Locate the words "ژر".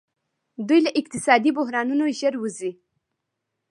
2.19-2.33